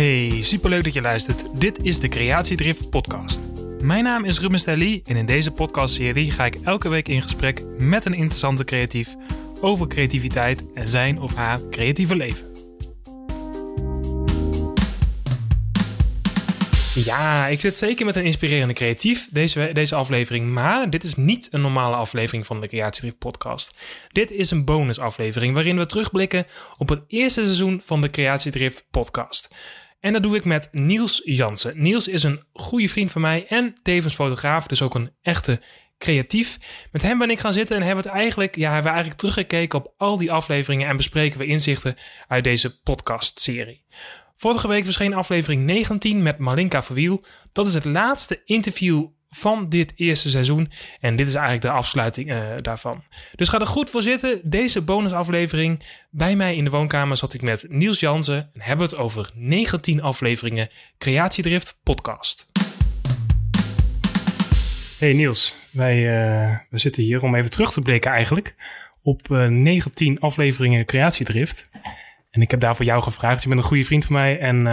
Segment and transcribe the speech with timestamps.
[0.00, 1.60] Hey, superleuk dat je luistert.
[1.60, 3.40] Dit is de Creatiedrift podcast.
[3.80, 7.62] Mijn naam is Ruben Stelly en in deze podcastserie ga ik elke week in gesprek
[7.78, 9.14] met een interessante creatief
[9.60, 12.50] over creativiteit en zijn of haar creatieve leven.
[16.94, 20.46] Ja, ik zit zeker met een inspirerende creatief deze, deze aflevering.
[20.46, 23.74] Maar dit is niet een normale aflevering van de Creatiedrift podcast.
[24.08, 26.46] Dit is een bonusaflevering waarin we terugblikken
[26.78, 29.48] op het eerste seizoen van de Creatiedrift podcast.
[30.00, 31.82] En dat doe ik met Niels Jansen.
[31.82, 35.60] Niels is een goede vriend van mij en tevens fotograaf, dus ook een echte
[35.98, 36.58] creatief.
[36.92, 39.78] Met hem ben ik gaan zitten en hebben we eigenlijk, ja, hebben we eigenlijk teruggekeken
[39.78, 41.96] op al die afleveringen en bespreken we inzichten
[42.28, 43.84] uit deze podcast-serie.
[44.36, 47.24] Vorige week verscheen aflevering 19 met Malinka Verwiel.
[47.52, 50.70] Dat is het laatste interview van dit eerste seizoen.
[51.00, 53.04] En dit is eigenlijk de afsluiting uh, daarvan.
[53.34, 54.40] Dus ga er goed voor zitten.
[54.44, 55.82] Deze bonusaflevering.
[56.10, 58.50] Bij mij in de woonkamer zat ik met Niels Jansen.
[58.54, 62.48] En hebben het over 19 afleveringen Creatiedrift podcast.
[64.98, 68.54] Hey Niels, wij, uh, we zitten hier om even terug te blikken eigenlijk
[69.02, 71.68] op uh, 19 afleveringen Creatiedrift.
[72.30, 73.42] En ik heb daar voor jou gevraagd.
[73.42, 74.38] Je bent een goede vriend van mij.
[74.38, 74.66] En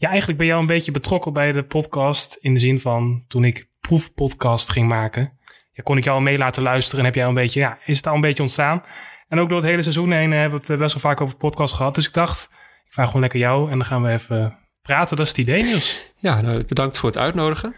[0.00, 2.38] ja, eigenlijk ben jou een beetje betrokken bij de podcast.
[2.40, 5.32] In de zin van toen ik proefpodcast ging maken.
[5.72, 6.98] Ja, kon ik jou al mee laten luisteren.
[6.98, 8.82] En heb jij een beetje, ja, is het al een beetje ontstaan.
[9.28, 11.74] En ook door het hele seizoen heen hebben we het best wel vaak over podcast
[11.74, 11.94] gehad.
[11.94, 12.48] Dus ik dacht,
[12.86, 13.70] ik vraag gewoon lekker jou.
[13.70, 15.16] En dan gaan we even praten.
[15.16, 16.12] Dat is het idee, Niels.
[16.16, 17.74] Ja, nou, bedankt voor het uitnodigen.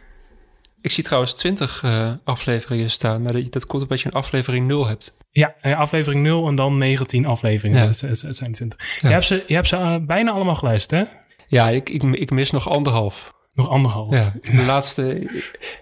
[0.80, 4.66] Ik zie trouwens 20 uh, afleveringen staan, maar dat, dat komt omdat je een aflevering
[4.66, 5.16] 0 hebt.
[5.30, 7.82] Ja, aflevering 0 en dan 19 afleveringen.
[7.82, 7.86] Ja.
[7.86, 9.00] Het, het, het, zijn 20.
[9.00, 9.08] Ja.
[9.08, 11.20] Je hebt ze, je hebt ze uh, bijna allemaal geluisterd, hè?
[11.52, 13.34] Ja, ik, ik, ik mis nog anderhalf.
[13.54, 14.14] Nog anderhalf.
[14.14, 15.30] Ja, de laatste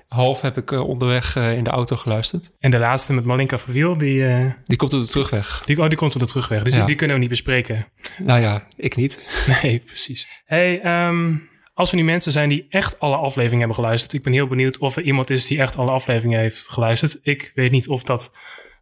[0.09, 2.51] half heb ik uh, onderweg uh, in de auto geluisterd.
[2.59, 4.15] En de laatste met Malinka Verwiel, die...
[4.15, 5.63] Uh, die komt op de terugweg.
[5.65, 6.63] Die, oh, die komt op de terugweg.
[6.63, 6.79] Dus ja.
[6.79, 7.87] die, die kunnen we niet bespreken.
[8.19, 9.31] Nou ja, ik niet.
[9.63, 10.29] Nee, precies.
[10.45, 14.13] Hey, um, als er nu mensen zijn die echt alle afleveringen hebben geluisterd.
[14.13, 17.19] Ik ben heel benieuwd of er iemand is die echt alle afleveringen heeft geluisterd.
[17.23, 18.33] Ik weet niet of dat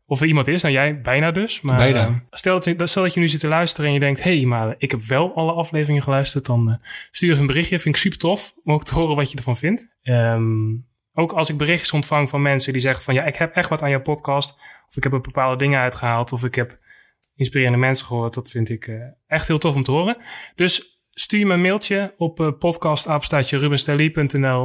[0.09, 0.63] of er iemand is.
[0.63, 1.61] Nou, jij bijna dus.
[1.61, 2.09] Maar bijna.
[2.09, 4.23] Uh, stel, dat, stel dat je nu zit te luisteren en je denkt...
[4.23, 6.47] hé, hey, maar ik heb wel alle afleveringen geluisterd.
[6.47, 6.75] Dan uh,
[7.11, 7.79] stuur even een berichtje.
[7.79, 9.89] Vind ik super tof om ook te horen wat je ervan vindt.
[10.03, 13.15] Um, ook als ik berichtjes ontvang van mensen die zeggen van...
[13.15, 14.59] ja, ik heb echt wat aan jouw podcast.
[14.89, 16.33] Of ik heb er bepaalde dingen uitgehaald.
[16.33, 16.79] Of ik heb
[17.35, 18.35] inspirerende mensen gehoord.
[18.35, 20.17] Dat vind ik uh, echt heel tof om te horen.
[20.55, 22.53] Dus stuur me een mailtje op uh,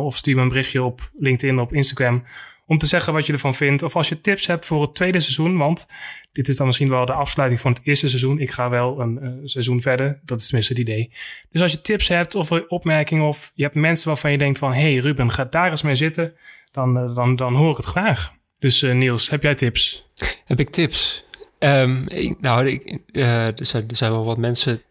[0.05, 2.23] of stuur me een berichtje op LinkedIn, op Instagram,
[2.65, 3.83] om te zeggen wat je ervan vindt.
[3.83, 5.87] Of als je tips hebt voor het tweede seizoen, want
[6.31, 8.39] dit is dan misschien wel de afsluiting van het eerste seizoen.
[8.39, 11.11] Ik ga wel een uh, seizoen verder, dat is tenminste het idee.
[11.51, 14.73] Dus als je tips hebt of opmerkingen of je hebt mensen waarvan je denkt van...
[14.73, 16.33] hey Ruben, ga daar eens mee zitten,
[16.71, 18.33] dan, uh, dan, dan hoor ik het graag.
[18.59, 20.09] Dus Niels, heb jij tips?
[20.45, 21.25] Heb ik tips?
[21.59, 24.81] Um, ik, nou, ik, er, zijn, er zijn wel wat mensen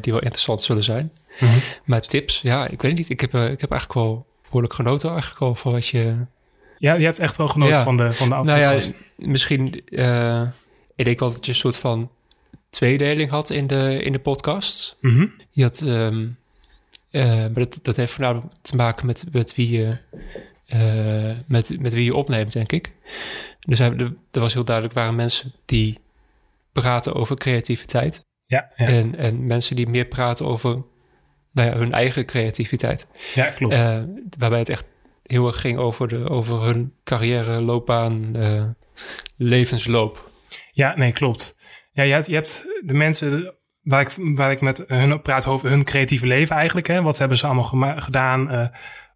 [0.00, 1.12] die wel interessant zullen zijn.
[1.40, 1.60] Mm -hmm.
[1.84, 3.08] Maar tips, ja, ik weet niet.
[3.08, 6.26] Ik heb, ik heb eigenlijk wel behoorlijk genoten eigenlijk al van wat je...
[6.82, 7.82] Ja, je hebt echt wel genoten ja.
[7.82, 8.80] van de van de Nou ja,
[9.16, 9.82] misschien...
[9.88, 10.48] Uh,
[10.96, 12.10] ik denk wel dat je een soort van
[12.70, 14.96] tweedeling had in de, in de podcast.
[15.00, 15.32] Mm -hmm.
[15.50, 15.80] Je had...
[15.80, 16.38] Um,
[17.10, 19.96] maar dat, dat heeft voornamelijk te maken met, met wie je...
[21.46, 22.92] met, met wie je opneemt, denk ik.
[23.60, 25.98] Dus er, er was heel duidelijk waren mensen die
[26.72, 28.24] praten over creativiteit.
[28.46, 28.86] Ja, ja.
[28.86, 30.82] En, en mensen die meer praten over
[31.52, 33.06] nou ja, hun eigen creativiteit.
[33.34, 33.74] Ja, klopt.
[33.74, 34.02] Uh,
[34.38, 34.84] waarbij het echt
[35.32, 38.64] heel erg ging over, de, over hun carrière, loopbaan, uh,
[39.36, 40.30] levensloop.
[40.72, 41.58] Ja, nee, klopt.
[41.92, 45.70] Ja, je hebt, je hebt de mensen waar ik, waar ik met hun praat over
[45.70, 46.86] hun creatieve leven eigenlijk.
[46.86, 47.02] Hè?
[47.02, 48.52] Wat hebben ze allemaal gedaan?
[48.52, 48.66] Uh,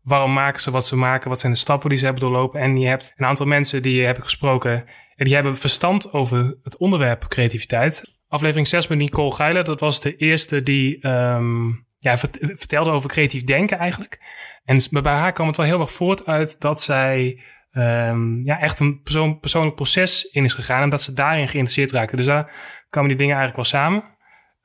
[0.02, 1.30] waarom maken ze wat ze maken?
[1.30, 2.60] Wat zijn de stappen die ze hebben doorlopen?
[2.60, 4.84] En je hebt een aantal mensen die heb ik gesproken.
[5.16, 9.64] Die hebben verstand over het onderwerp creativiteit aflevering 6 met Nicole Geiler.
[9.64, 14.20] Dat was de eerste die um, ja, vertelde over creatief denken eigenlijk.
[14.64, 17.40] En bij haar kwam het wel heel erg voort uit dat zij
[17.72, 20.82] um, ja, echt een persoon, persoonlijk proces in is gegaan.
[20.82, 22.16] En dat ze daarin geïnteresseerd raakte.
[22.16, 22.52] Dus daar
[22.90, 24.14] kwamen die dingen eigenlijk wel samen.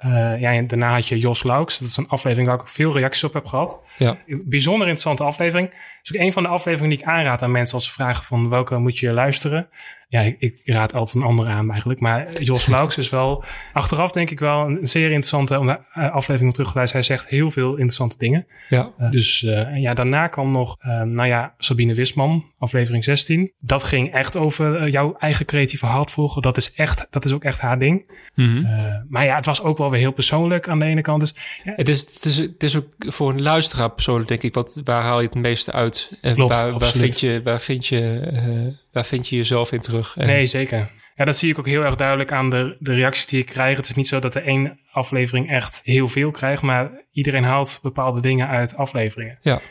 [0.06, 1.80] Uh, ja, en daarna had je Jos Laux.
[1.80, 3.84] Dat is een aflevering waar ik ook veel reacties op heb gehad.
[3.98, 4.18] Ja.
[4.26, 5.70] Bijzonder interessante aflevering.
[6.02, 8.50] Dus ook een van de afleveringen die ik aanraad aan mensen als ze vragen van
[8.50, 9.70] welke moet je luisteren
[10.12, 12.00] ja, ik, ik, raad altijd een andere aan eigenlijk.
[12.00, 13.44] Maar Jos Laux is wel
[13.74, 16.80] achteraf denk ik wel een zeer interessante om de aflevering terug te.
[16.92, 18.46] Hij zegt heel veel interessante dingen.
[18.70, 18.92] Ja.
[19.00, 23.52] Uh, dus uh, ja, daarna kwam nog, uh, nou ja, Sabine Wisman, aflevering 16.
[23.60, 26.42] Dat ging echt over jouw eigen creatieve hart volgen.
[26.42, 28.12] Dat is echt, dat is ook echt haar ding.
[28.36, 29.06] Mm -hmm.
[29.10, 31.20] maar ja, het was ook wel weer heel persoonlijk aan de ene kant.
[31.20, 31.74] Dus, ja.
[31.76, 35.04] het, is, het, is, het is ook voor een luisteraar persoonlijk denk ik, wat, waar
[35.04, 36.18] haal je het meeste uit?
[36.22, 40.18] En Klopt, waar, waar vind je, waar vind je waar vind je jezelf in terug?
[40.18, 40.92] En- Nee, zeker.
[41.16, 43.78] Ja, dat zie ik ook heel erg duidelijk aan de, de reacties die ik krijg.
[43.78, 47.80] Het is niet zo dat de één aflevering echt heel veel krijgt, maar iedereen haalt
[47.82, 49.38] bepaalde dingen uit afleveringen.
[49.42, 49.62] Ja.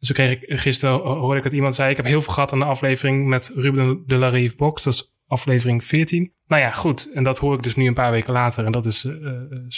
[0.00, 2.58] Zo kreeg ik gisteren, hoorde ik dat iemand zei, ik heb heel veel gehad aan
[2.58, 4.82] de aflevering met Ruben de la Rive Box.
[4.82, 6.32] Dat is aflevering 14.
[6.46, 7.10] Nou ja, goed.
[7.14, 8.64] En dat hoor ik dus nu een paar weken later.
[8.64, 9.12] En dat is eh,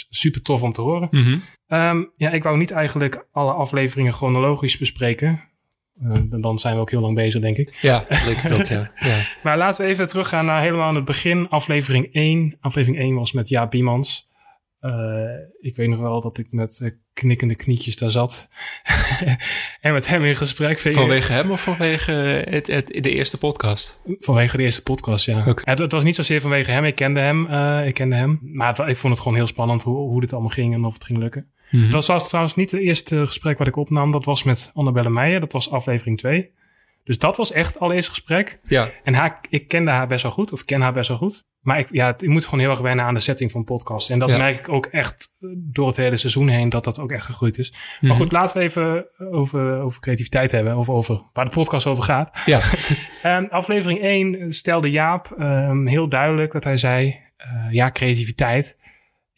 [0.09, 1.07] super tof om te horen.
[1.11, 1.35] Mhm.
[1.67, 5.41] Ehm, ja, ik wou niet eigenlijk alle afleveringen chronologisch bespreken.
[6.03, 7.77] Eh, dan- zijn we ook heel lang bezig, denk ik.
[7.81, 8.91] Ja, dat denk ik ook, ja.
[9.09, 9.25] ja.
[9.43, 11.49] Maar laten we even teruggaan naar helemaal aan het begin.
[11.49, 12.57] Aflevering 1.
[12.59, 14.27] Aflevering 1 was met Jaap Biemans.
[14.79, 14.91] Eh,
[15.59, 18.49] ik weet nog wel dat ik met eh, knikkende knietjes daar zat.
[19.81, 20.79] en met hem in gesprek.
[20.79, 22.11] Vanwege hem of vanwege
[22.49, 24.01] het, het, de eerste podcast?
[24.05, 25.43] Vanwege de eerste podcast, ja.
[25.63, 26.85] Het, het was niet zozeer vanwege hem.
[26.85, 27.45] Ik kende hem.
[27.85, 28.39] ik kende hem.
[28.41, 31.05] Maar ik vond het gewoon heel spannend hoe, hoe dit allemaal ging en of het
[31.05, 31.51] ging lukken.
[31.71, 31.91] Mhm.
[31.91, 34.11] Dat was trouwens niet het eerste gesprek wat ik opnam.
[34.11, 35.39] Dat was met Annabelle Meijer.
[35.39, 36.49] Dat was aflevering 2.
[37.03, 38.57] Dus dat was echt het allereerste gesprek.
[38.63, 41.17] Ja, En haar, ik kende haar best wel goed, of ik ken haar best wel
[41.17, 41.47] goed.
[41.59, 44.09] Maar ik, ja, ik moet gewoon heel erg wennen aan de setting van podcast.
[44.09, 44.37] En dat Ja.
[44.37, 47.57] merk ik ook echt eh, door het hele seizoen heen, dat dat ook echt gegroeid
[47.57, 47.73] is.
[47.99, 48.07] Mhm.
[48.07, 52.03] Maar goed, laten we even over, over creativiteit hebben, of over waar de podcast over
[52.03, 52.41] gaat.
[52.45, 52.59] ja.
[53.23, 58.77] Ehm, aflevering 1 stelde Jaap ehm, heel duidelijk dat hij zei, eh, ja, creativiteit.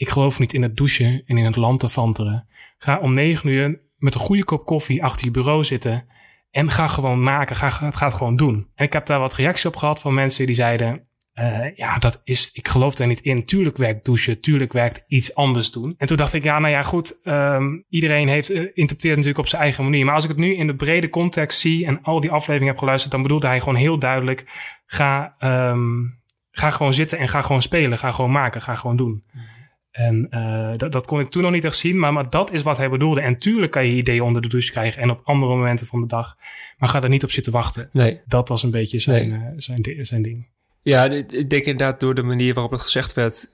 [0.01, 2.48] Ik geloof niet in het douchen en in het land te vanteren.
[2.77, 6.06] Ga om 9 uur met een goede kop koffie achter je bureau zitten
[6.51, 7.56] en ga gewoon maken.
[7.56, 8.68] Ga, het gewoon doen.
[8.75, 12.21] En ik heb daar wat reacties op gehad van mensen die zeiden, eh, ja, dat
[12.24, 13.45] is, ik geloof daar niet in.
[13.45, 15.95] Tuurlijk werkt douchen, tuurlijk werkt iets anders doen.
[15.98, 17.19] En toen dacht ik, ja, nou ja, goed.
[17.24, 20.06] ehm, iedereen heeft, eh, interpreteert natuurlijk op zijn eigen manier.
[20.06, 22.77] Maar als ik het nu in de brede context zie en al die afleveringen heb
[22.77, 24.45] geluisterd, dan bedoelde hij gewoon heel duidelijk:
[24.86, 26.04] ga, ehm,
[26.51, 27.97] ga gewoon zitten en ga gewoon spelen.
[27.97, 28.62] Ga gewoon maken.
[28.62, 29.24] Ga gewoon doen.
[29.92, 32.62] En eh, dat, dat kon ik toen nog niet echt zien, maar, maar dat is
[32.62, 33.22] wat hij bedoelde.
[33.22, 36.08] En tuurlijk kan je ideeën onder de douche krijgen en op andere momenten van de
[36.08, 36.38] dag.
[36.78, 37.90] Maar ga er niet op zitten wachten.
[37.94, 38.22] Nee.
[38.26, 39.40] Dat was een beetje zijn, Nee.
[39.40, 40.48] eh, zijn, zijn ding.
[40.82, 43.52] Ja, ik denk inderdaad door de manier waarop het gezegd werd,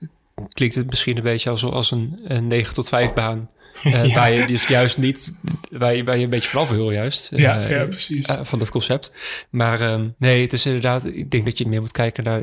[0.50, 3.50] klinkt het misschien een beetje als, als een, een 9 tot 5 baan.
[3.84, 4.08] Ja.
[4.08, 7.32] Waar je dus juist niet, waar je, waar je een beetje vanaf wil juist.
[7.36, 8.26] Ja, eh, ja precies.
[8.26, 9.12] eh, van dat concept.
[9.50, 12.42] Maar ehm, nee, het is inderdaad, ik denk dat je meer moet kijken naar,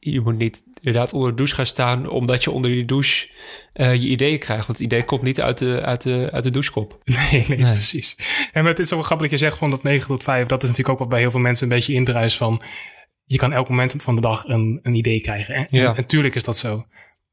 [0.00, 3.28] je moet niet inderdaad onder de douche gaan staan, omdat je onder die douche
[3.72, 4.66] eh, je ideeën krijgt.
[4.66, 6.98] Want het idee komt niet uit de, uit de, uit de douchekop.
[7.04, 7.72] Nee, nee, Nee.
[7.72, 8.16] precies.
[8.52, 10.46] En met, het is ook wel grappig dat je zegt van dat 9 tot 5.
[10.46, 12.62] Dat is natuurlijk ook wat bij heel veel mensen een beetje indruis van...
[13.24, 15.54] Je kan elk moment van de dag een, een idee krijgen.
[15.54, 15.88] En, Ja.
[15.88, 16.84] en natuurlijk is dat zo.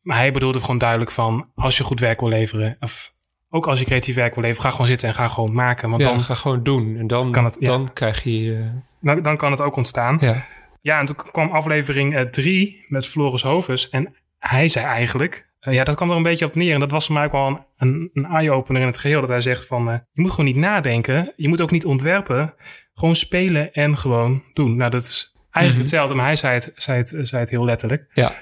[0.01, 1.49] Maar hij bedoelde gewoon duidelijk van...
[1.55, 2.77] Als je goed werk wil leveren...
[2.79, 3.13] Of
[3.55, 4.63] ook als je creatief werk wil leveren...
[4.63, 5.89] Ga gewoon zitten en ga gewoon maken.
[5.89, 6.97] Want ja, dan, ga gewoon doen.
[6.97, 7.71] En dan, Kan het, ja.
[7.71, 8.53] dan krijg je...
[8.53, 10.17] eh, dan, dan kan het ook ontstaan.
[10.21, 10.45] Ja,
[10.81, 10.99] ja.
[10.99, 13.89] en toen kwam aflevering 3 met Floris Hovens.
[13.89, 15.49] En hij zei eigenlijk...
[15.59, 16.73] eh, ja, dat kwam er een beetje op neer.
[16.73, 19.19] En dat was voor mij ook wel een, een, een eye-opener in het geheel.
[19.19, 19.89] Dat hij zegt van...
[19.91, 21.33] eh, je moet gewoon niet nadenken.
[21.35, 22.53] Je moet ook niet ontwerpen.
[22.93, 24.75] Gewoon spelen en gewoon doen.
[24.75, 25.79] Nou, dat is eigenlijk Mhm.
[25.79, 26.15] hetzelfde.
[26.15, 28.05] Maar hij zei het, zei, het, zei het heel letterlijk.
[28.13, 28.33] Ja,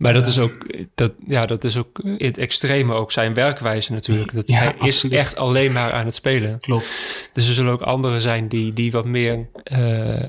[0.00, 3.92] maar dat is ook, dat, ja, dat is ook in het extreme ook zijn werkwijze
[3.92, 4.34] natuurlijk.
[4.34, 5.12] Dat Ja, hij absoluut.
[5.12, 6.60] is echt alleen maar aan het spelen.
[6.60, 6.86] Klopt.
[7.32, 10.22] Dus er zullen ook anderen zijn die, die wat meer eh,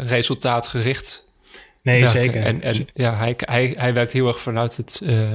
[0.46, 1.30] resultaatgericht
[1.84, 2.22] Nee, werken.
[2.24, 2.44] zeker.
[2.44, 5.34] En, en ja, hij, hij, hij werkt heel erg vanuit het, eh,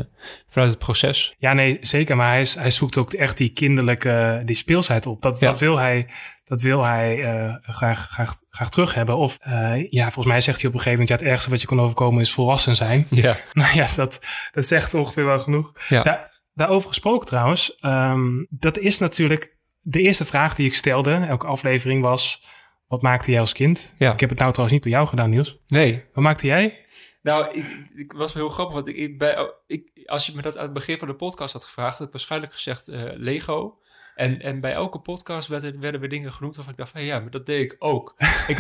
[0.49, 1.35] vanuit het proces.
[1.39, 2.17] Ja, nee, zeker.
[2.17, 5.23] Maar hij, is- hij zoekt ook echt die kinderlijke die speelsheid op.
[5.23, 5.51] Dat, Ja.
[5.51, 6.07] dat wil hij,
[6.47, 9.17] dat wil hij eh, graag, graag, graag terug hebben.
[9.17, 11.09] Of eh, ja, volgens mij zegt hij op een gegeven moment...
[11.09, 13.07] ja, het ergste wat je kan overkomen is volwassen zijn.
[13.11, 14.19] Ja, nou ja, dat,
[14.53, 15.73] dat zegt ongeveer wel genoeg.
[15.89, 16.03] ja.
[16.03, 17.75] Daar, daarover gesproken trouwens.
[17.75, 19.55] ehm, dat is natuurlijk...
[19.81, 22.45] De eerste vraag die ik stelde, elke aflevering, was...
[22.87, 23.95] Wat maakte jij als kind?
[23.99, 24.13] Ja.
[24.13, 25.59] Ik heb het nou trouwens niet bij jou gedaan, Niels.
[25.67, 26.05] nee.
[26.15, 26.85] Wat maakte jij?
[27.23, 30.43] Nou, ik, ik was wel heel grappig, want ik, ik, bij, ik, als je me
[30.43, 33.79] dat aan het begin van de podcast had gevraagd, had ik waarschijnlijk gezegd eh, Lego.
[34.17, 37.21] En, en bij elke podcast werden, werden we dingen genoemd waarvan ik dacht van ja,
[37.21, 38.15] maar dat deed ik ook.
[38.49, 38.57] ik,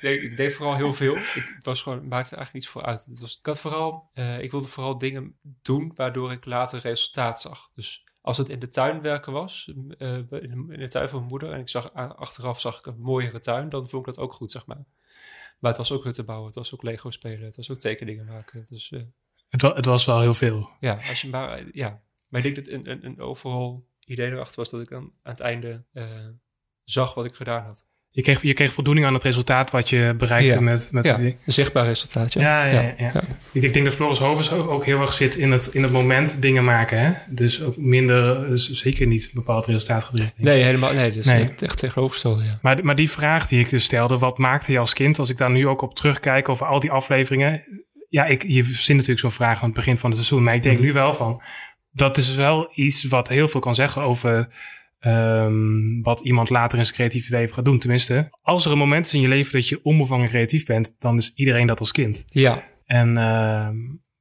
[0.00, 1.16] deed, ik deed vooral heel veel.
[1.16, 3.04] Ik, was gewoon, maakte er eigenlijk niets voor uit.
[3.04, 7.40] Het was, ik, had vooral, eh, ik wilde vooral dingen doen waardoor ik later resultaat
[7.40, 7.70] zag.
[7.74, 11.18] Dus als het in de tuin werken was, eh, in, de, in de tuin van
[11.18, 14.24] mijn moeder, en ik zag achteraf zag ik een mooiere tuin, dan vond ik dat
[14.24, 14.84] ook goed, zeg maar.
[15.58, 18.24] Maar het was ook hutten bouwen, het was ook Lego spelen, het was ook tekeningen
[18.26, 18.64] maken.
[18.68, 19.00] Dus eh,
[19.48, 20.70] Het, wa- het was wel heel veel.
[20.80, 22.02] ja, als je maar, ja.
[22.28, 25.32] Maar ik denk dat een, een, een overal idee erachter was dat ik dan aan
[25.32, 26.04] het einde eh,
[26.84, 27.88] zag wat ik gedaan had.
[28.12, 30.60] Je kreeg, je kreeg voldoening aan het resultaat wat je bereikte Ja.
[30.60, 32.66] met, met Ja, die- een zichtbaar resultaat, ja.
[32.66, 33.12] Ja, ja, ja.
[33.52, 36.64] Ik, denk dat Floris Hovens ook, heel erg zit in het, in het moment dingen
[36.64, 36.98] maken.
[36.98, 37.12] Hè?
[37.28, 40.32] Dus ook minder, dus zeker niet bepaald resultaatgericht.
[40.38, 41.50] Nee, helemaal, nee, dat is Nee.
[41.58, 42.58] echt, tegenovergestelde, ja.
[42.62, 45.18] Maar, maar die vraag die ik dus stelde, wat maakte je als kind?
[45.18, 47.62] Als ik daar nu ook op terugkijk over al die afleveringen.
[48.08, 50.42] Ja, ik, je verzint natuurlijk zo'n vraag aan het begin van het seizoen.
[50.42, 50.84] Maar ik denk Mhm.
[50.86, 51.42] nu wel van,
[51.90, 54.48] dat is wel iets wat heel veel kan zeggen over
[54.98, 57.78] ehm, wat iemand later in zijn creatieve leven gaat doen.
[57.78, 61.16] Tenminste, als er een moment is in je leven dat je onbevangen creatief bent, dan
[61.16, 62.24] is iedereen dat als kind.
[62.26, 63.76] Ja, En ehm,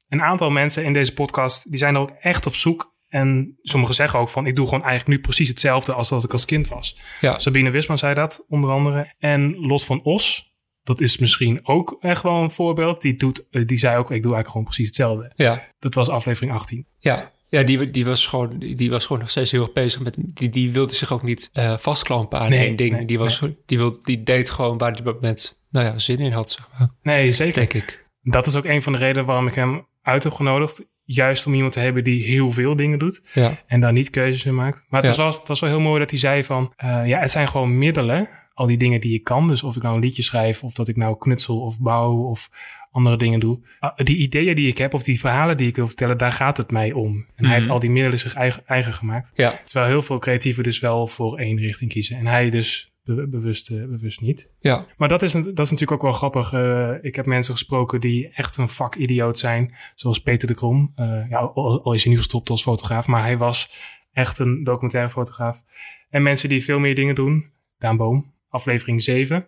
[0.08, 2.98] een aantal mensen in deze podcast, die zijn er ook echt op zoek.
[3.10, 6.32] En sommigen zeggen ook van, ik doe gewoon eigenlijk nu precies hetzelfde als dat ik
[6.32, 7.00] als kind was.
[7.22, 9.14] ja, Sabine Wisman zei dat, onder andere.
[9.18, 10.49] En Lot van Os,
[10.90, 13.02] dat is misschien ook echt wel een voorbeeld.
[13.02, 15.32] Die, doet, eh, die zei ook, ik doe eigenlijk gewoon precies hetzelfde.
[15.36, 16.86] ja, Dat was aflevering 18.
[17.00, 17.32] ja.
[17.52, 20.18] Ja, die, die, was gewoon, die was gewoon nog steeds heel erg bezig met...
[20.20, 22.92] Die, die wilde zich ook niet eh, vastklampen aan Nee, één ding.
[22.96, 26.32] nee, die, was, die, wilde, die deed gewoon waar die moment nou ja, zin in
[26.32, 26.90] had, zeg maar.
[27.02, 27.54] Nee, zeker.
[27.54, 28.06] Denk ik.
[28.22, 30.86] Dat is ook een van de redenen waarom ik hem uit heb genodigd.
[31.04, 33.22] Juist om iemand te hebben die heel veel dingen doet.
[33.34, 34.84] Ja, En daar niet keuzes in maakt.
[34.90, 35.24] Maar het, Ja.
[35.24, 36.74] was, het was wel heel mooi dat hij zei van...
[36.76, 38.30] eh, ja, het zijn gewoon middelen.
[38.60, 39.48] Al die dingen die je kan.
[39.48, 40.64] Dus of ik nou een liedje schrijf...
[40.64, 42.50] of dat ik nou knutsel of bouw of
[42.92, 43.60] andere dingen doe.
[43.80, 46.18] Ah, die ideeën die ik heb of die verhalen die ik wil vertellen...
[46.18, 47.08] daar gaat het mij om.
[47.16, 47.54] En hij Mhm.
[47.54, 49.32] heeft al die middelen zich eigen, eigen gemaakt.
[49.36, 52.18] ja, Terwijl heel veel creatieven dus wel voor één richting kiezen.
[52.18, 54.54] En hij dus be- bewust, eh, bewust niet.
[54.60, 56.54] ja, Maar dat is, een- dat is natuurlijk ook wel grappig.
[56.54, 59.74] Eh, ik heb mensen gesproken die echt een vakidioot zijn.
[59.96, 60.92] Zoals Peter de Krom.
[60.96, 63.08] Eh, ja, al, al is hij nu gestopt als fotograaf.
[63.08, 63.70] Maar hij was
[64.14, 65.62] echt een documentaire fotograaf.
[66.10, 67.46] En mensen die veel meer dingen doen.
[67.78, 69.46] Daan Boom, aflevering 7.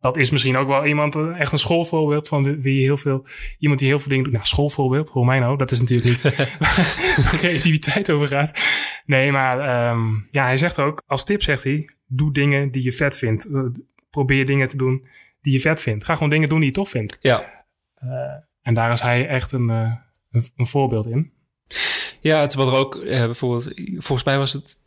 [0.00, 3.26] Dat is misschien ook wel iemand, eh, echt een schoolvoorbeeld van wie heel veel,
[3.58, 4.32] iemand die heel veel dingen doet.
[4.32, 5.56] Nou, schoolvoorbeeld, hoor mij nou.
[5.56, 6.22] Dat is natuurlijk niet
[7.16, 8.60] waar creativiteit over gaat.
[9.04, 12.92] Nee, maar ehm, ja, hij zegt ook, als tip zegt hij, doe dingen die je
[12.92, 13.44] vet vindt.
[13.44, 13.64] Eh,
[14.10, 15.06] probeer dingen te doen
[15.40, 16.04] die je vet vindt.
[16.04, 17.18] Ga gewoon dingen doen die je tof vindt.
[17.20, 17.58] ja.
[17.94, 18.08] Eh,
[18.62, 21.32] en daar is hij echt een, een, een voorbeeld in.
[22.20, 24.78] Ja, terwijl er ook eh, bijvoorbeeld, volgens mij was het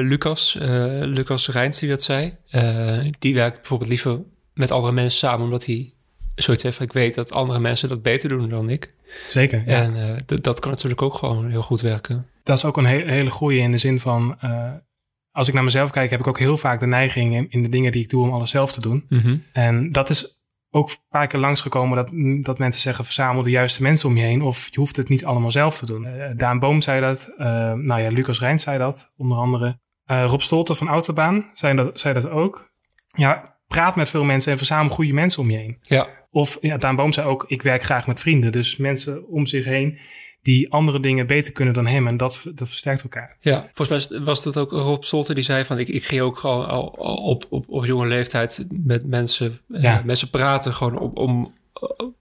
[0.00, 0.68] Lucas, eh,
[1.00, 2.36] Lucas Rijns die dat zei.
[2.50, 4.20] Eh, die werkt bijvoorbeeld liever
[4.54, 5.92] met andere mensen samen, omdat hij
[6.34, 8.94] zoiets heeft ik weet dat andere mensen dat beter doen dan ik.
[9.28, 9.82] Zeker, ja.
[9.82, 12.26] En eh, dat kan natuurlijk ook gewoon heel goed werken.
[12.42, 14.36] Dat is ook een he- hele goeie in de zin van...
[14.40, 14.70] eh,
[15.30, 17.68] als ik naar mezelf kijk, heb ik ook heel vaak de neiging in, in de
[17.68, 19.06] dingen die ik doe om alles zelf te doen.
[19.52, 20.41] En dat is
[20.74, 22.10] ook een paar keer langsgekomen dat,
[22.44, 23.04] dat mensen zeggen...
[23.04, 25.86] verzamel de juiste mensen om je heen of je hoeft het niet allemaal zelf te
[25.86, 26.06] doen.
[26.06, 29.78] Eh, Daan Boom zei dat, eh, nou ja, Lucas Rijns zei dat onder andere.
[30.04, 32.70] Eh, Rob Stolten van Autobaan zei dat, zei dat ook.
[33.12, 35.78] Ja, praat met veel mensen en verzamel goede mensen om je heen.
[35.80, 38.52] Ja, Of ja, Daan Boom zei ook, ik werk graag met vrienden.
[38.52, 39.98] Dus mensen om zich heen
[40.42, 42.06] die andere dingen beter kunnen dan hem.
[42.06, 43.36] En dat, dat versterkt elkaar.
[43.40, 43.68] ja.
[43.72, 46.68] Volgens mij was dat ook Rob Stolte die zei van, ik, ik ging ook gewoon
[46.68, 51.52] al, al op, op, op jonge leeftijd met mensen, eh, mensen praten gewoon om, om,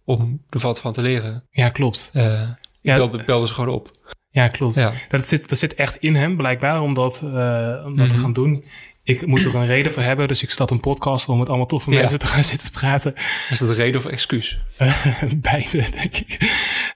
[0.06, 1.44] om er wat van te leren.
[1.52, 2.10] Ja, klopt.
[2.14, 2.58] Ja,
[2.96, 3.92] belde, belde ze gewoon op.
[4.30, 4.76] ja klopt.
[4.76, 8.16] Ja, Dat, zit, dat zit echt in hem, blijkbaar, om dat, eh, om dat te
[8.16, 8.24] Mhm.
[8.24, 8.66] gaan doen.
[9.04, 11.66] Ik moet er een reden voor hebben, dus ik start een podcast om met allemaal
[11.66, 12.00] toffe Ja.
[12.00, 13.14] mensen te gaan zitten praten.
[13.50, 14.60] is dat een reden of excuus?
[15.38, 16.38] Beide, denk ik.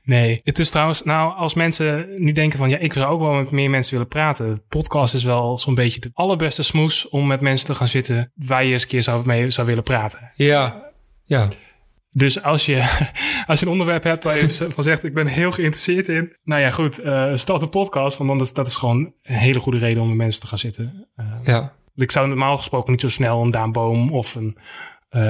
[0.04, 3.32] Nee, het is trouwens, nou, als mensen nu denken van, ja, ik zou ook wel
[3.34, 4.64] met meer mensen willen praten.
[4.70, 8.64] Podcast is wel zo'n beetje de allerbeste smoes om met mensen te gaan zitten waar
[8.66, 10.32] je eens een keer zou, mee zou willen praten.
[10.36, 10.92] Ja,
[11.24, 11.48] ja,
[12.10, 13.06] Dus als je,
[13.48, 16.36] als je een onderwerp hebt waar je van zegt, ik ben heel geïnteresseerd in.
[16.44, 19.60] Nou ja, goed, eh start een podcast, want dan is, dat is gewoon een hele
[19.60, 21.08] goede reden om met mensen te gaan zitten.
[21.16, 21.74] Eh, ja.
[21.96, 24.58] Ik zou normaal gesproken niet zo snel een Daan Boom of een,
[25.10, 25.22] eh,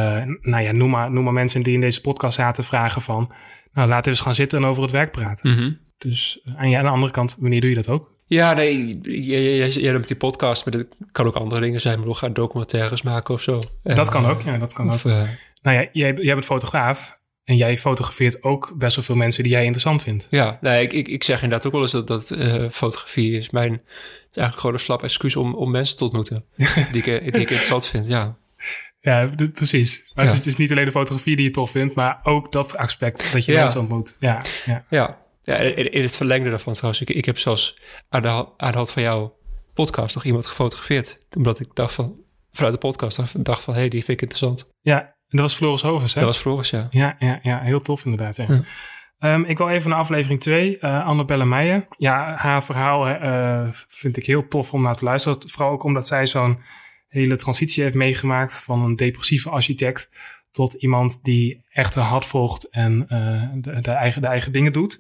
[0.41, 3.31] nou ja, noem maar, noem maar mensen die in deze podcast zaten vragen van,
[3.73, 5.51] nou laten we eens gaan zitten en over het werk praten.
[5.51, 5.71] Mhm.
[5.97, 8.13] Dus eh, en ja, aan de andere kant, wanneer doe je dat ook?
[8.27, 11.99] Ja, nee, jij, jij, noemt die podcast, maar dat kan ook andere dingen zijn.
[11.99, 13.59] Maar we gaan documentaires maken of zo.
[13.83, 15.03] En, dat kan eh, ook, ja, dat kan ook.
[15.03, 19.51] Nou ja, jij, jij bent fotograaf en jij fotografeert ook best wel veel mensen die
[19.51, 20.27] jij interessant vindt.
[20.29, 23.49] ja, nee, ik, ik, ik zeg inderdaad ook wel eens dat, dat eh, fotografie is
[23.49, 23.71] mijn...
[23.73, 23.79] is
[24.21, 26.45] eigenlijk gewoon een slap excuus om, om mensen te ontmoeten.
[26.91, 28.37] die, ik, eh, die ik interessant vind, ja.
[28.99, 30.11] Ja, precies.
[30.13, 30.31] Maar Ja.
[30.31, 32.77] het, is, het is niet alleen de fotografie die je tof vindt, maar ook dat
[32.77, 33.59] aspect dat je Ja.
[33.61, 34.17] mensen ontmoet.
[34.19, 34.85] Ja, ja.
[34.89, 37.01] Ja, ja in, in het verlengde daarvan trouwens.
[37.01, 37.77] Ik, ik heb zelfs
[38.09, 39.37] aan de, aan de hand van jouw
[39.73, 41.19] podcast nog iemand gefotografeerd.
[41.35, 42.19] Omdat ik dacht van,
[42.51, 44.73] vanuit de podcast dacht- dacht van, hé, hey, die vind ik interessant.
[44.81, 46.19] ja, en dat was Floris Hovens, hè?
[46.19, 46.87] Dat was Floris, ja.
[46.89, 48.35] Ja, ja, ja, heel tof inderdaad.
[48.35, 48.45] Ja.
[48.47, 48.63] Ja.
[49.19, 51.87] Ehm, ik wil even naar aflevering 2, eh Annabelle Meijer.
[51.97, 55.49] Ja, haar verhaal eh, vind ik heel tof om naar te luisteren.
[55.49, 56.59] Vooral ook omdat zij zo'n
[57.07, 60.09] hele transitie heeft meegemaakt van een depressieve architect
[60.51, 64.73] tot iemand die echt haar hart volgt en eh, de, de, eigen, de eigen dingen
[64.73, 64.99] doet.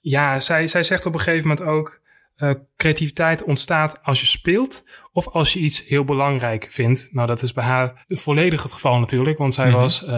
[0.00, 2.00] Ja, zij, zij zegt op een gegeven moment ook...
[2.38, 7.08] eh, creativiteit ontstaat als je speelt of als je iets heel belangrijk vindt.
[7.12, 9.38] Nou, dat is bij haar volledig het geval natuurlijk.
[9.38, 9.76] Want zij Mhm.
[9.76, 10.10] was, eh,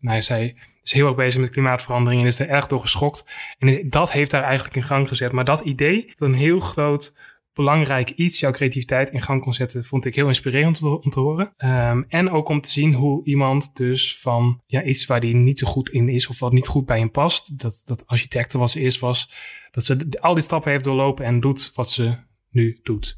[0.00, 3.24] nou, zij is heel erg bezig met klimaatverandering en is er erg door geschokt.
[3.58, 5.32] En dat heeft haar eigenlijk in gang gezet.
[5.32, 7.16] Maar dat idee, dat een heel groot
[7.52, 11.52] belangrijk iets jouw creativiteit in gang kon zetten, vond ik heel inspirerend om te, horen.
[11.56, 15.58] Ehm, en ook om te zien hoe iemand dus van ja, iets waar die niet
[15.58, 18.70] zo goed in is of wat niet goed bij hem past, dat, dat architecten wat
[18.70, 19.32] ze eerst was,
[19.70, 22.16] dat ze al die stappen heeft doorlopen en doet wat ze
[22.50, 23.16] nu doet.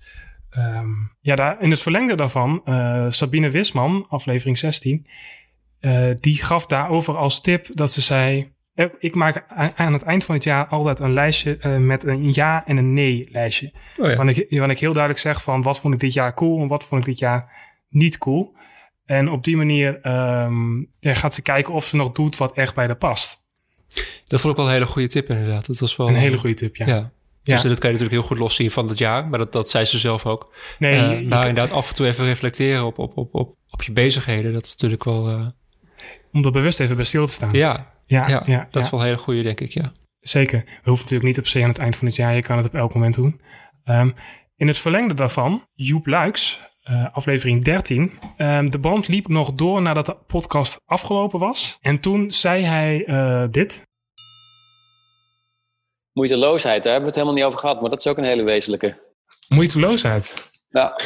[0.51, 5.07] Ehm, ja, daar, in het verlengde daarvan, eh, Sabine Wisman, aflevering 16,
[5.79, 8.47] eh, die gaf daarover als tip dat ze zei: "Eh,
[8.99, 12.67] Ik maak aan het eind van het jaar altijd een lijstje eh, met een ja-
[12.67, 13.73] en een nee-lijstje.
[13.97, 14.17] Oh ja.
[14.17, 17.01] Waarin ik, heel duidelijk zeg van wat vond ik dit jaar cool en wat vond
[17.01, 17.53] ik dit jaar
[17.89, 18.55] niet cool.
[19.05, 22.75] En op die manier ehm, ja, gaat ze kijken of ze nog doet wat echt
[22.75, 23.41] bij haar past.
[24.25, 25.67] Dat vond ik wel een hele goede tip inderdaad.
[25.67, 26.87] Dat was wel Een hele goede tip, ja.
[26.87, 27.11] Ja.
[27.43, 29.29] Dus dat kan je natuurlijk heel goed loszien van het jaar.
[29.29, 30.55] Maar dat, dat zei ze zelf ook.
[30.79, 33.57] Nee, Eh, je- maar je inderdaad af en toe even reflecteren op, op, op, op,
[33.71, 34.53] op je bezigheden.
[34.53, 35.29] Dat is natuurlijk wel...
[35.29, 35.47] eh,
[36.33, 37.53] om er bewust even bij stil te staan.
[37.53, 38.81] ja, ja, ja, ja, dat ja.
[38.81, 39.93] is wel een hele goede, denk ik, ja.
[40.21, 40.59] Zeker.
[40.65, 42.35] We hoeven natuurlijk niet op se aan het eind van het jaar.
[42.35, 43.41] Je kan het op elk moment doen.
[43.85, 44.11] Ehm,
[44.57, 48.19] in het verlengde daarvan, Joep Luiks, eh, aflevering 13.
[48.37, 51.79] Ehm, de band liep nog door nadat de podcast afgelopen was.
[51.81, 53.83] En toen zei hij eh, dit.
[56.13, 58.43] Moeiteloosheid, daar hebben we het helemaal niet over gehad, maar dat is ook een hele
[58.43, 59.01] wezenlijke.
[59.49, 60.51] Moeiteloosheid.
[60.69, 60.97] Ja,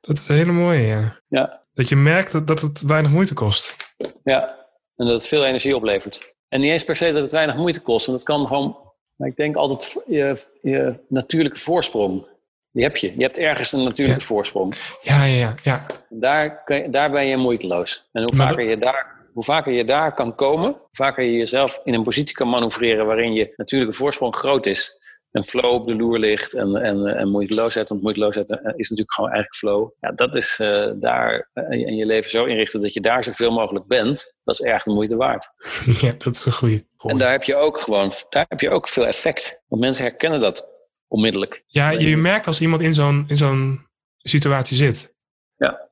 [0.00, 1.20] Dat is een hele mooie, ja.
[1.28, 3.94] ja, Dat je merkt dat, dat het weinig moeite kost.
[4.24, 4.58] ja.
[5.00, 6.32] En dat het veel energie oplevert.
[6.48, 8.76] En niet eens per se dat het weinig moeite kost, want het kan gewoon,
[9.16, 12.26] maar ik denk altijd je, je natuurlijke voorsprong.
[12.72, 13.12] Die heb je.
[13.16, 14.26] Je hebt ergens een natuurlijke Ja.
[14.26, 14.74] voorsprong.
[15.02, 15.54] Ja, ja, ja.
[15.62, 15.86] ja.
[16.08, 18.08] Daar, kan je, daar ben je moeiteloos.
[18.12, 21.80] En hoe vaker, je daar, hoe vaker je daar kan komen, hoe vaker je jezelf
[21.84, 24.98] in een positie kan manoeuvreren waarin je natuurlijke voorsprong groot is.
[25.30, 27.88] En flow op de loer ligt en, en, en moeiteloosheid.
[27.88, 29.90] Want moeiteloosheid eh, is natuurlijk gewoon eigenlijk flow.
[30.00, 33.50] Ja, dat is eh, daar eh, en je leven zo inrichten dat je daar zoveel
[33.50, 34.34] mogelijk bent.
[34.42, 35.52] Dat is erg de moeite waard.
[36.00, 36.86] ja, dat is een goede.
[36.96, 39.62] En daar heb je ook gewoon daar heb je ook veel effect.
[39.68, 40.68] Want mensen herkennen dat
[41.08, 41.64] onmiddellijk.
[41.66, 43.86] Ja, je merkt als iemand in zo'n, in zo'n
[44.18, 45.14] situatie zit.
[45.56, 45.88] Ja.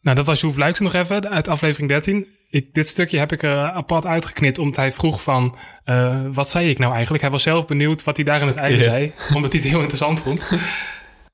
[0.00, 2.36] Nou, dat was Joep Luiks nog even uit aflevering 13.
[2.52, 5.56] Ik, dit stukje heb ik er apart uitgeknipt, omdat hij vroeg van...
[5.84, 7.22] eh, wat zei ik nou eigenlijk?
[7.22, 9.78] Hij was zelf benieuwd wat hij daar in het einde zei, omdat hij het heel
[9.80, 10.48] interessant vond.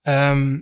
[0.02, 0.52] Ehm,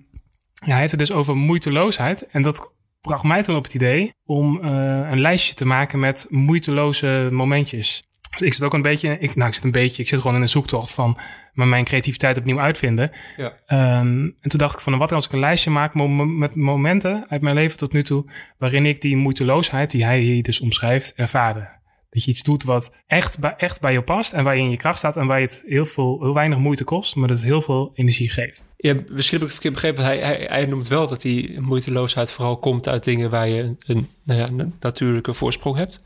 [0.52, 2.26] ja, hij heeft het dus over moeiteloosheid.
[2.26, 4.70] En dat bracht mij toen op het idee om eh,
[5.10, 8.02] een lijstje te maken met moeiteloze momentjes.
[8.40, 10.42] Ik zit ook een beetje, ik, nou ik zit een beetje, ik zit gewoon in
[10.42, 11.18] een zoektocht van
[11.56, 13.10] maar mijn creativiteit opnieuw uitvinden.
[13.36, 13.52] Ja.
[13.66, 17.40] Ehm, en toen dacht ik van, wat als ik een lijstje maak met momenten uit
[17.40, 18.24] mijn leven tot nu toe,
[18.58, 21.74] waarin ik die moeiteloosheid, die hij hier dus omschrijft, ervaren.
[22.10, 24.70] Dat je iets doet wat echt bij, echt bij je past en waar je in
[24.70, 27.36] je kracht staat en waar je het heel, veel, heel weinig moeite kost, maar dat
[27.36, 28.64] het heel veel energie geeft.
[28.76, 30.04] Ja, misschien heb ik het verkeerd begrepen.
[30.04, 33.78] Hij, hij, hij noemt wel dat die moeiteloosheid vooral komt uit dingen waar je een,
[33.86, 36.02] een, nou ja, een natuurlijke voorsprong hebt.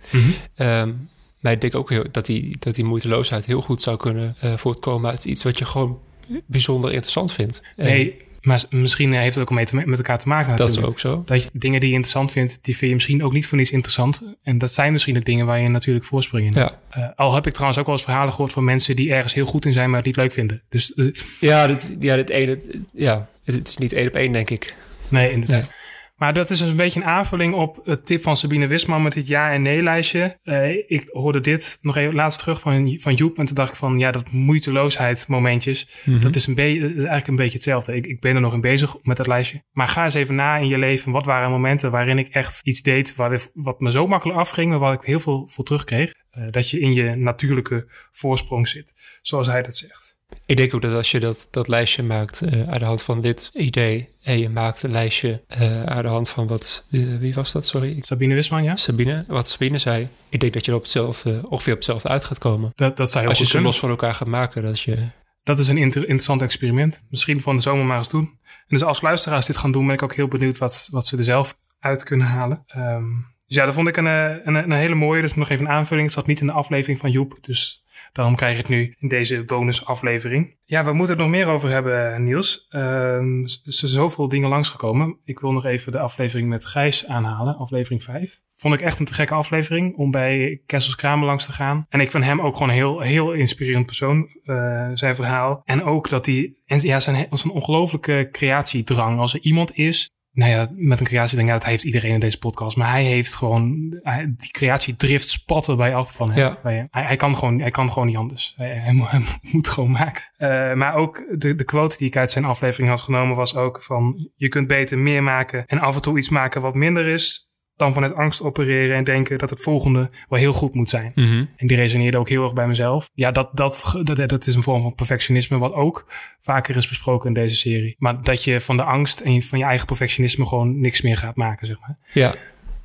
[0.55, 0.93] Ehm,
[1.41, 4.57] maar ik denk ook heel, dat, die, dat die moeiteloosheid heel goed zou kunnen eh,
[4.57, 5.99] voortkomen uit iets wat je gewoon
[6.47, 7.63] bijzonder interessant vindt.
[7.77, 10.87] En Nee, maar misschien heeft het ook mee te, met elkaar te maken dat natuurlijk.
[10.87, 11.23] is ook zo.
[11.27, 13.71] Dat je dingen die je interessant vindt, die vind je misschien ook niet voor niets
[13.71, 14.23] interessant.
[14.43, 16.79] En dat zijn misschien ook dingen waar je natuurlijk voorspring in hebt.
[16.91, 19.35] Ja, Eh, al heb ik trouwens ook wel eens verhalen gehoord van mensen die ergens
[19.35, 20.63] heel goed in zijn, maar het niet leuk vinden.
[20.69, 21.07] Dus eh,
[21.41, 22.61] ja, dit, ja, dit ene,
[22.93, 24.75] ja, het is niet één op één, denk ik.
[25.09, 25.61] nee, inderdaad.
[25.61, 25.79] Nee.
[26.21, 29.27] Maar dat is een beetje een aanvulling op het tip van Sabine Wisman met dit
[29.27, 30.39] ja- en nee-lijstje.
[30.43, 33.39] Eh, ik hoorde dit nog even laatst terug van, van Joep.
[33.39, 35.91] En toen dacht ik van, ja, dat moeiteloosheid momentjes.
[36.05, 36.21] Mhm.
[36.21, 37.97] Dat is, een be- dat is eigenlijk een beetje hetzelfde.
[37.97, 39.63] Ik, ik ben er nog in bezig met dat lijstje.
[39.73, 41.13] Maar ga eens even na in je leven.
[41.13, 44.79] Wat waren momenten waarin ik echt iets deed wat, wat me zo makkelijk afging, maar
[44.79, 46.15] waar ik heel veel voor terugkreeg.
[46.31, 50.19] Eh, dat je in je natuurlijke voorsprong zit, zoals hij dat zegt.
[50.47, 53.21] Ik denk ook dat als je dat, dat lijstje maakt eh aan de hand van
[53.21, 54.09] dit idee...
[54.23, 56.87] en je maakt een lijstje eh aan de hand van wat...
[56.91, 57.99] wie- wie was dat, sorry?
[58.01, 58.77] Sabine Wisman, ja?
[58.77, 60.09] Sabine, wat Sabine zei.
[60.29, 62.73] Ik denk dat je er op hetzelfde, ongeveer op hetzelfde uit gaat komen.
[62.75, 63.69] Dat, dat zou heel Als je ze kunnen.
[63.71, 65.09] los van elkaar gaat maken, dat je...
[65.43, 67.05] Dat is een inter- interessant experiment.
[67.11, 68.39] Misschien van de zomer maar eens doen.
[68.45, 71.17] En dus als luisteraars dit gaan doen, ben ik ook heel benieuwd wat, wat ze
[71.17, 72.63] er zelf uit kunnen halen.
[72.67, 73.05] Ehm,
[73.47, 75.21] dus ja, dat vond ik een, eh, een, een hele mooie.
[75.21, 76.07] Dus nog even een aanvulling.
[76.07, 77.39] Het zat niet in de aflevering van Joep.
[77.41, 80.57] Dus daarom krijg je het nu in deze bonusaflevering.
[80.65, 82.67] Ja, we moeten het nog meer over hebben, Niels.
[82.69, 85.17] Ehm, er zijn zoveel dingen langsgekomen.
[85.25, 87.57] Ik wil nog even de aflevering met Gijs aanhalen.
[87.57, 88.41] Aflevering 5.
[88.55, 91.87] Vond ik echt een te gekke aflevering om bij Kessels Kramer langs te gaan.
[91.89, 94.29] En ik vind hem ook gewoon een heel, heel inspirerend persoon.
[94.45, 95.63] eh, zijn verhaal.
[95.65, 96.55] En ook dat hij...
[96.67, 99.19] En ja, zijn, zijn ongelooflijke creatiedrang.
[99.19, 100.11] Als er iemand is...
[100.33, 102.77] Nou ja, met een creatiedrang, ja, dat heeft iedereen in deze podcast.
[102.77, 103.99] Maar hij heeft gewoon...
[104.03, 106.39] hij- die creatiedrift spatten bij af van hem.
[106.39, 106.59] Ja.
[106.91, 108.55] Hij, hij, kan gewoon, hij kan gewoon niet anders.
[108.57, 110.23] Hij, hij, moet- hij moet gewoon maken.
[110.37, 113.83] Eh, maar ook de, de quote die ik uit zijn aflevering had genomen was ook
[113.83, 114.31] van...
[114.37, 117.50] Je kunt beter meer maken en af en toe iets maken wat minder is...
[117.81, 121.13] dan vanuit angst opereren en denken dat het volgende wel heel goed moet zijn.
[121.57, 123.11] En die resoneerde ook heel erg bij mezelf.
[123.15, 126.07] Ja, dat, dat, dat, dat is een vorm van perfectionisme, wat ook
[126.41, 127.97] vaker is besproken in deze serie.
[127.99, 131.37] Maar dat je van de angst en van je eigen perfectionisme gewoon niks meer gaat
[131.37, 131.97] maken, zeg maar.
[132.13, 132.35] Ja,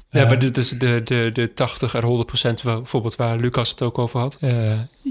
[0.10, 3.70] Ja, Eh, maar dit is de, de, de 80 en 100 procent bijvoorbeeld waar Lucas
[3.70, 4.38] het ook over had.
[4.42, 4.52] Eh,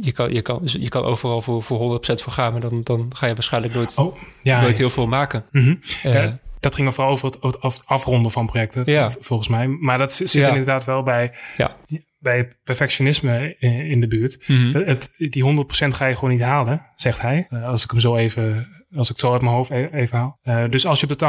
[0.03, 2.81] je, kan, je, kan, je kan overal voor, voor 100 procent voor gaan, maar dan,
[2.83, 4.83] dan ga je waarschijnlijk nooit, Oh, ja, nooit ja.
[4.83, 5.45] heel veel maken.
[5.51, 5.75] Mhm.
[6.03, 6.39] Eh, Ja.
[6.65, 9.11] Dat ging dan vooral over het, over het afronden van projecten, Ja.
[9.21, 9.67] volgens mij.
[9.69, 10.49] Maar dat zit Ja.
[10.49, 11.77] inderdaad wel bij, Ja.
[12.19, 14.45] bij perfectionisme in, in de buurt.
[14.49, 14.85] mhm.
[14.85, 17.47] Het, die 100% ga je gewoon niet halen, zegt hij.
[17.51, 20.19] Eh, als ik hem zo even, als ik het zo uit mijn hoofd e- even
[20.19, 20.39] haal.
[20.43, 21.25] Eh, dus als je op de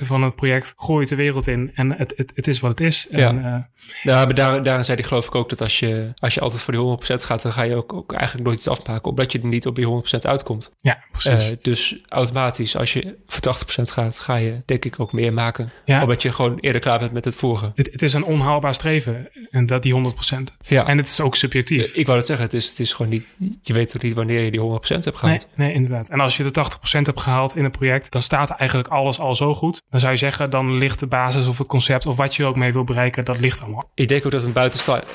[0.00, 2.80] 80% van het project gooit de wereld in en het, het, het is wat het
[2.80, 3.06] is.
[3.10, 3.28] En, Ja.
[3.56, 3.62] eh,
[4.02, 6.62] Ja, maar daar, daarin zei hij geloof ik ook dat als je, als je altijd
[6.62, 9.38] voor die 100% gaat, dan ga je ook, ook eigenlijk nooit iets afmaken, omdat je
[9.40, 10.72] er niet op die 100% uitkomt.
[10.80, 11.50] ja, precies.
[11.50, 15.70] Eh, dus automatisch, als je voor 80% gaat, ga je denk ik ook meer maken.
[15.84, 17.72] ja, Omdat je gewoon eerder klaar bent met het vorige.
[17.74, 19.28] het, het is een onhaalbaar streven.
[19.50, 20.56] En dat die 100%.
[20.66, 20.86] Ja.
[20.86, 21.92] En het is ook subjectief.
[21.94, 24.40] ik wou het zeggen, het is, het is gewoon niet, je weet toch niet wanneer
[24.44, 25.48] je die 100% hebt Nee, gehaald.
[25.56, 26.08] nee, inderdaad.
[26.08, 29.34] En als je de 80% hebt gehaald in een project, dan staat eigenlijk alles al
[29.34, 29.82] zo goed.
[29.90, 32.56] Dan zou je zeggen, dan ligt de basis of het concept of wat je ook
[32.56, 33.90] mee wil bereiken, dat ligt allemaal.
[33.94, 35.06] Ik denk ook dat een buitenstaander,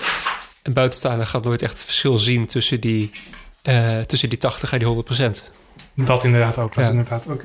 [0.64, 3.12] een buitenstaander gaat nooit echt het verschil zien tussen die,
[3.62, 5.46] eh, tussen die 80 en die 100%.
[5.96, 6.76] Dat inderdaad ook.
[6.76, 6.90] Dat Ja.
[6.92, 7.44] inderdaad ook.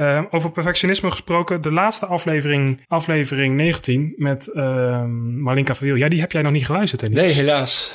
[0.00, 5.94] Eh, over perfectionisme gesproken, de laatste aflevering, aflevering 19 met ehm Marlinka Verwiel.
[5.94, 7.08] Ja, die heb jij nog niet geluisterd, hè?
[7.08, 7.94] Nee, helaas.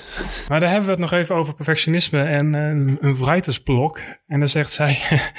[0.49, 3.99] Maar daar hebben we het nog even over perfectionisme en een, een vrijheidsblok.
[4.27, 4.97] En dan zegt zij,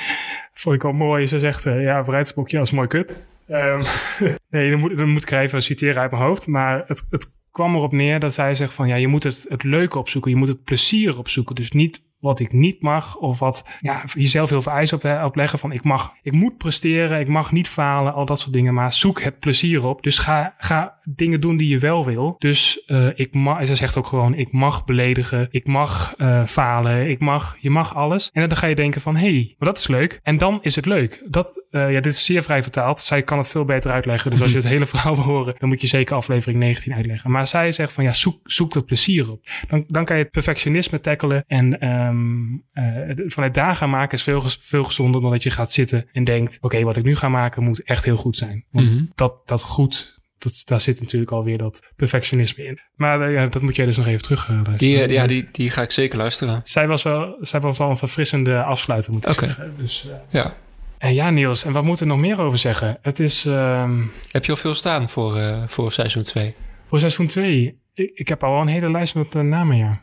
[0.53, 3.27] vond ik al mooi, ze zegt, eh, ja, vrijheidsblokje als mooi kut.
[3.49, 3.81] Ehm,
[4.51, 6.47] nee, dan moet, dan moet ik even citeren uit mijn hoofd.
[6.47, 9.63] Maar het, het kwam erop neer dat zij zegt van, ja, je moet het, het
[9.63, 10.31] leuke opzoeken.
[10.31, 11.55] Je moet het plezier opzoeken.
[11.55, 15.59] Dus niet wat ik niet mag of wat ja, jezelf heel veel eisen op, opleggen
[15.59, 18.75] van ik mag, ik moet presteren, ik mag niet falen, al dat soort dingen.
[18.75, 20.03] Maar zoek het plezier op.
[20.03, 22.35] Dus ga, ga dingen doen die je wel wil.
[22.39, 27.11] Dus eh, ik mag, ze zegt ook gewoon, ik mag beledigen, ik mag eh, falen,
[27.11, 28.31] ik mag, je mag alles.
[28.33, 30.21] En dan ga je denken van, hé, hey, maar dat is leuk.
[30.23, 31.25] En dan is het leuk.
[31.29, 33.01] Dat, eh, ja, dit is zeer vrij vertaald.
[33.01, 34.31] Zij kan het veel beter uitleggen.
[34.31, 37.31] Dus als je het hele verhaal wil horen, dan moet je zeker aflevering 19 uitleggen.
[37.31, 39.47] Maar zij zegt van, ja, zoek, zoek dat plezier op.
[39.69, 41.45] Dan, dan kan je het perfectionisme tackelen.
[41.47, 46.09] En eh, vanuit daar gaan maken is veel, veel gezonder dan dat je gaat zitten
[46.13, 48.65] en denkt, oké, wat ik nu ga maken moet echt heel goed zijn.
[48.71, 49.05] Want Mhm.
[49.15, 52.81] dat, dat goed, dat, daar zit natuurlijk alweer dat perfectionisme in.
[52.95, 54.79] Maar eh, ja, dat moet jij dus nog even terug eh, luisteren.
[54.79, 56.61] Die, eh, ja, die, die ga ik zeker luisteren.
[56.65, 59.75] Zij was wel, zij was wel een verfrissende afsluiter, moet ik zeggen.
[59.79, 60.55] Dus, Ja.
[60.99, 62.99] en ja, Niels, en wat moeten we nog meer over zeggen?
[63.03, 66.55] Het is ehm, Heb je al veel staan voor, voor seizoen 2?
[66.89, 67.81] voor seizoen 2.
[67.95, 70.03] Ik, ik heb al een hele lijst met namen, ja.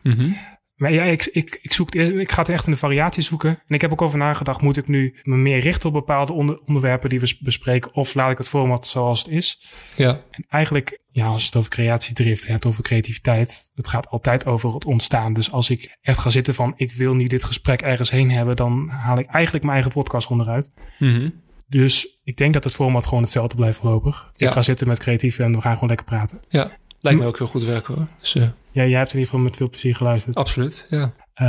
[0.83, 3.49] Maar ja, ik, ik, ik, zoek het ik ga het echt in de variatie zoeken.
[3.49, 6.59] En ik heb ook over nagedacht, moet ik nu me meer richten op bepaalde onder-
[6.65, 7.93] onderwerpen die we bespreken?
[7.93, 9.67] Of laat ik het format zoals het is?
[9.95, 10.21] Ja.
[10.31, 14.73] En eigenlijk, ja, als je het over creatiedrift hebt, over creativiteit, het gaat altijd over
[14.73, 15.33] het ontstaan.
[15.33, 18.55] Dus als ik echt ga zitten van, ik wil nu dit gesprek ergens heen hebben,
[18.55, 20.71] dan haal ik eigenlijk mijn eigen podcast onderuit.
[20.99, 21.29] Mhm.
[21.67, 24.31] Dus ik denk dat het format gewoon hetzelfde blijft voorlopig.
[24.33, 24.47] Ja.
[24.47, 26.39] Ik ga zitten met creatief en we gaan gewoon lekker praten.
[26.49, 26.71] Ja.
[27.03, 28.07] Lijkt me ook heel goed werk hoor.
[28.19, 30.35] Dus, eh, Ja, jij hebt in ieder geval met veel plezier geluisterd.
[30.35, 31.13] absoluut, ja.
[31.33, 31.45] Eh,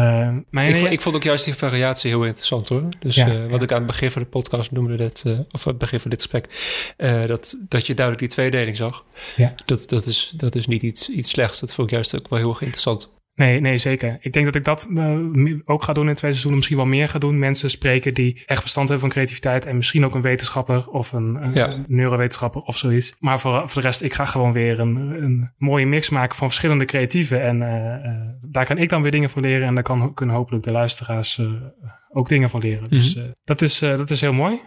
[0.50, 2.82] maar ik, nee, ik vond ook juist die variatie heel interessant hoor.
[2.98, 3.62] Dus Ja, eh, wat ja.
[3.62, 6.10] ik aan het begin van de podcast noemde, dat, eh, of aan het begin van
[6.10, 6.46] dit gesprek,
[7.26, 9.04] dat, dat je duidelijk die tweedeling zag.
[9.36, 9.54] Ja.
[9.64, 11.60] Dat, dat, is, dat is niet iets, iets slechts.
[11.60, 13.12] Dat vond ik juist ook wel heel erg interessant.
[13.34, 14.16] Nee, nee, zeker.
[14.20, 15.18] Ik denk dat ik dat eh,
[15.64, 16.54] ook ga doen in twee seizoenen.
[16.56, 17.38] Misschien wel meer ga doen.
[17.38, 19.66] Mensen spreken die echt verstand hebben van creativiteit.
[19.66, 21.76] En misschien ook een wetenschapper of een, een Ja.
[21.86, 23.14] neurowetenschapper of zoiets.
[23.18, 26.46] Maar voor, voor de rest, ik ga gewoon weer een, een mooie mix maken van
[26.48, 27.42] verschillende creatieven.
[27.42, 29.66] En eh, eh, daar kan ik dan weer dingen van leren.
[29.66, 31.40] En daar kan, kunnen hopelijk de luisteraars
[32.12, 32.90] ook dingen van leren.
[32.90, 33.26] Dus Mhm.
[33.44, 34.60] dat, is, dat is heel mooi.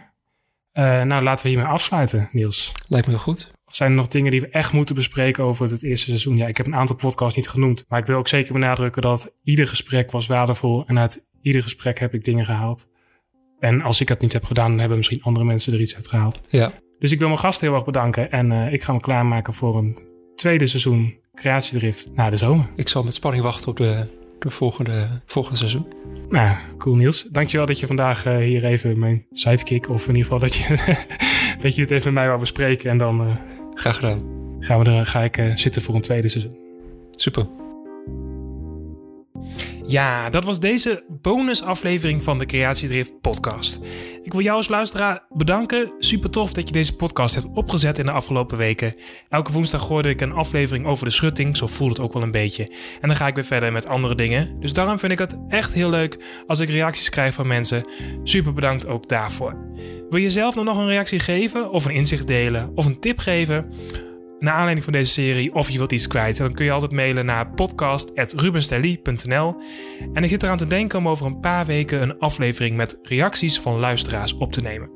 [0.72, 2.72] Nou, laten we hiermee afsluiten, Niels.
[2.88, 3.50] Lijkt me heel goed.
[3.68, 6.36] Of zijn er nog dingen die we echt moeten bespreken over het eerste seizoen?
[6.36, 7.84] Ja, ik heb een aantal podcasts niet genoemd.
[7.88, 10.84] Maar ik wil ook zeker benadrukken dat ieder gesprek was waardevol.
[10.86, 12.88] En uit ieder gesprek heb ik dingen gehaald.
[13.58, 16.08] En als ik dat niet heb gedaan, dan hebben misschien andere mensen er iets uit
[16.08, 16.40] gehaald.
[16.50, 16.72] Ja.
[16.98, 18.30] Dus ik wil mijn gast heel erg bedanken.
[18.30, 19.98] En eh, ik ga me klaarmaken voor een
[20.34, 22.66] tweede seizoen Creatiedrift na de zomer.
[22.76, 24.06] Ik zal met spanning wachten op de,
[24.38, 25.86] de volgende, volgende seizoen.
[26.28, 27.22] Nou, cool Niels.
[27.22, 29.88] Dankjewel dat je vandaag eh, hier even mijn sidekick...
[29.88, 30.96] of in ieder geval dat je,
[31.62, 32.90] dat je het even met mij wou bespreken.
[32.90, 34.22] En dan eh, Graag gedaan.
[34.60, 36.56] gaan we er, ga ik eh, zitten voor een tweede seizoen.
[37.10, 37.46] Super.
[39.88, 43.78] Ja, dat was deze bonusaflevering van de Creatiedrift podcast.
[44.22, 45.92] Ik wil jou als luisteraar bedanken.
[45.98, 48.96] Super tof dat je deze podcast hebt opgezet in de afgelopen weken.
[49.28, 52.30] Elke woensdag gooide ik een aflevering over de schutting, zo voelt het ook wel een
[52.30, 52.64] beetje.
[53.00, 54.60] En dan ga ik weer verder met andere dingen.
[54.60, 57.86] Dus daarom vind ik het echt heel leuk als ik reacties krijg van mensen.
[58.22, 59.56] Super bedankt ook daarvoor.
[60.10, 63.72] Wil je zelf nog een reactie geven, of een inzicht delen, of een tip geven?
[64.38, 67.26] Naar aanleiding van deze serie of je wilt iets kwijt, dan kun je altijd mailen
[67.26, 69.56] naar podcast.rubenstelly.nl.
[70.12, 73.60] En ik zit eraan te denken om over een paar weken een aflevering met reacties
[73.60, 74.90] van luisteraars op te nemen.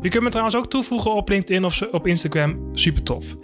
[0.00, 3.36] Je kunt me trouwens ook toevoegen op LinkedIn of op Instagram, super tof.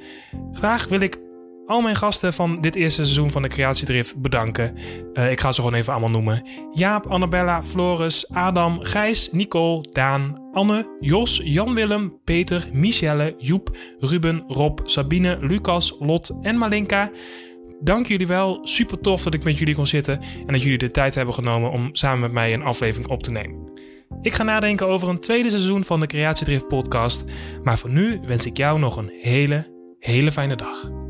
[0.52, 1.25] Graag wil ik
[1.66, 4.76] al mijn gasten van dit eerste seizoen van de Creatiedrift bedanken.
[5.12, 6.48] Uh, ik ga ze gewoon even allemaal noemen.
[6.72, 14.78] Jaap, Annabella, Floris, Adam, Gijs, Nicole, Daan, Anne, Jos, Jan-Willem, Peter, Michelle, Joep, Ruben, Rob,
[14.84, 17.10] Sabine, Lucas, Lot en Malinka.
[17.80, 18.58] Dank jullie wel.
[18.62, 21.70] Super tof dat ik met jullie kon zitten en dat jullie de tijd hebben genomen
[21.70, 23.74] om samen met mij een aflevering op te nemen.
[24.22, 27.24] Ik ga nadenken over een tweede seizoen van de Creatiedrift podcast.
[27.62, 29.66] Maar voor nu wens ik jou nog een hele,
[29.98, 31.05] hele fijne dag.